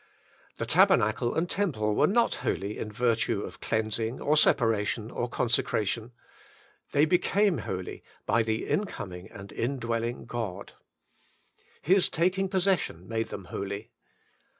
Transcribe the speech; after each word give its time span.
The 0.55 0.65
tabernacle 0.65 1.35
and 1.35 1.47
temple 1.47 1.93
were 1.93 2.07
not 2.07 2.33
holy 2.41 2.79
in 2.79 2.91
virtue 2.91 3.43
of 3.43 3.59
cleansing, 3.61 4.19
or 4.19 4.35
separation 4.35 5.11
or 5.11 5.29
consecration. 5.29 6.11
They 6.91 7.05
became 7.05 7.59
holy 7.59 8.03
by 8.25 8.41
the 8.41 8.65
incoming 8.65 9.29
and 9.29 9.51
indwelling 9.53 10.25
God. 10.25 10.73
His 11.83 12.09
taking 12.09 12.49
possession 12.49 13.07
made 13.07 13.29
them 13.29 13.45
holy. 13.53 13.91